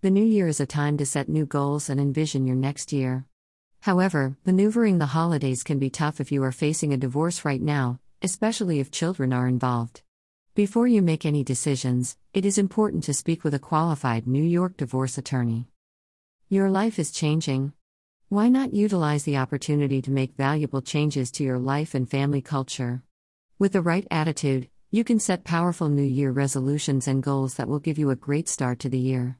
[0.00, 3.26] The new year is a time to set new goals and envision your next year.
[3.80, 7.98] However, maneuvering the holidays can be tough if you are facing a divorce right now,
[8.22, 10.02] especially if children are involved.
[10.54, 14.76] Before you make any decisions, it is important to speak with a qualified New York
[14.76, 15.66] divorce attorney.
[16.48, 17.72] Your life is changing.
[18.28, 23.02] Why not utilize the opportunity to make valuable changes to your life and family culture?
[23.58, 27.80] With the right attitude, you can set powerful New Year resolutions and goals that will
[27.80, 29.38] give you a great start to the year.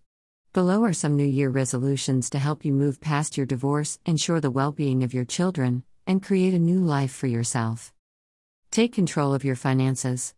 [0.59, 4.51] Below are some New Year resolutions to help you move past your divorce, ensure the
[4.51, 7.95] well being of your children, and create a new life for yourself.
[8.73, 10.35] Take control of your finances.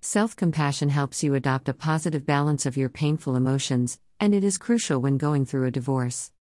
[0.00, 4.58] Self compassion helps you adopt a positive balance of your painful emotions, and it is
[4.58, 6.32] crucial when going through a divorce.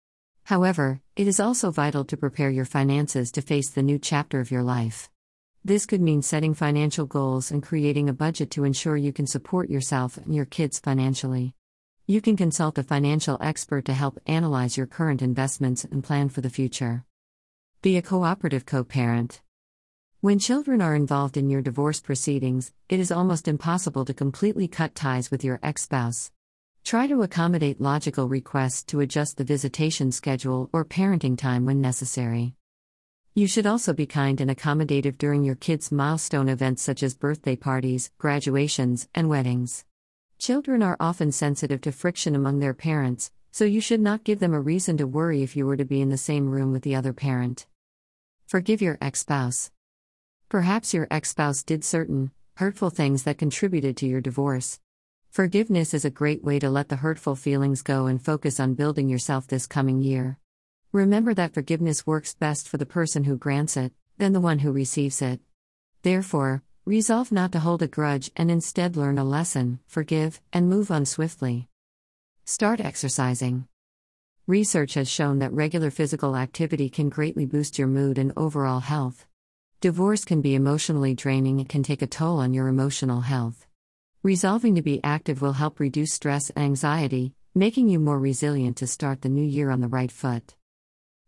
[0.44, 4.50] However, it is also vital to prepare your finances to face the new chapter of
[4.50, 5.10] your life.
[5.62, 9.68] This could mean setting financial goals and creating a budget to ensure you can support
[9.68, 11.54] yourself and your kids financially.
[12.06, 16.42] You can consult a financial expert to help analyze your current investments and plan for
[16.42, 17.02] the future.
[17.80, 19.40] Be a cooperative co parent.
[20.20, 24.94] When children are involved in your divorce proceedings, it is almost impossible to completely cut
[24.94, 26.30] ties with your ex spouse.
[26.84, 32.52] Try to accommodate logical requests to adjust the visitation schedule or parenting time when necessary.
[33.34, 37.56] You should also be kind and accommodative during your kids' milestone events such as birthday
[37.56, 39.86] parties, graduations, and weddings.
[40.44, 44.52] Children are often sensitive to friction among their parents, so you should not give them
[44.52, 46.94] a reason to worry if you were to be in the same room with the
[46.94, 47.66] other parent.
[48.46, 49.70] Forgive your ex spouse.
[50.50, 54.80] Perhaps your ex spouse did certain, hurtful things that contributed to your divorce.
[55.30, 59.08] Forgiveness is a great way to let the hurtful feelings go and focus on building
[59.08, 60.38] yourself this coming year.
[60.92, 64.72] Remember that forgiveness works best for the person who grants it, than the one who
[64.72, 65.40] receives it.
[66.02, 70.90] Therefore, Resolve not to hold a grudge and instead learn a lesson, forgive, and move
[70.90, 71.66] on swiftly.
[72.44, 73.66] Start exercising.
[74.46, 79.24] Research has shown that regular physical activity can greatly boost your mood and overall health.
[79.80, 83.66] Divorce can be emotionally draining and can take a toll on your emotional health.
[84.22, 88.86] Resolving to be active will help reduce stress and anxiety, making you more resilient to
[88.86, 90.54] start the new year on the right foot.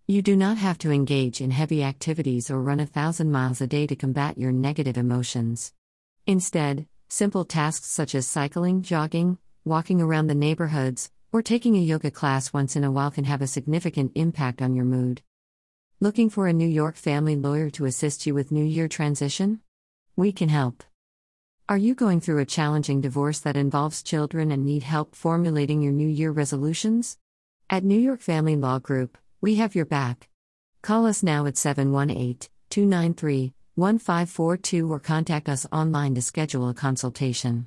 [0.08, 3.66] You do not have to engage in heavy activities or run a thousand miles a
[3.66, 5.72] day to combat your negative emotions.
[6.28, 12.12] Instead, simple tasks such as cycling, jogging, walking around the neighborhoods, or taking a yoga
[12.12, 15.22] class once in a while can have a significant impact on your mood.
[15.98, 19.60] Looking for a New York family lawyer to assist you with New Year transition?
[20.14, 20.84] We can help.
[21.68, 25.92] Are you going through a challenging divorce that involves children and need help formulating your
[25.92, 27.18] New Year resolutions?
[27.68, 30.28] At New York Family Law Group, we have your back.
[30.82, 37.66] Call us now at 718 293 1542 or contact us online to schedule a consultation.